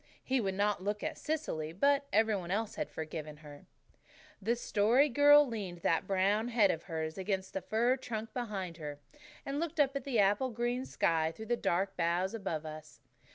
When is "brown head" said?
6.07-6.71